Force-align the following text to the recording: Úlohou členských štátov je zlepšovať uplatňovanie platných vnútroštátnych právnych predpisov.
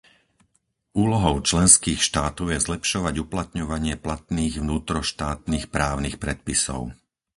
Úlohou 1.03 1.37
členských 1.49 1.99
štátov 2.07 2.47
je 2.53 2.57
zlepšovať 2.67 3.15
uplatňovanie 3.25 3.95
platných 4.05 4.53
vnútroštátnych 4.63 5.65
právnych 5.75 6.15
predpisov. 6.23 6.81